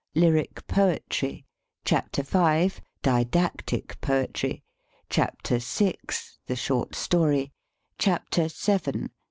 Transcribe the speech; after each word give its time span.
LYRIC 0.15 0.65
POETRY 0.65 1.45
CHAPTER 1.85 2.23
V. 2.23 2.71
DIDACTIC 3.03 4.01
POETRY 4.01 4.63
CHAPTER 5.11 5.59
VI. 5.59 5.93
THE 6.47 6.55
SHORT 6.55 6.95
STORY 6.95 7.51
CHAPTER 7.99 8.47
VII. 8.47 9.11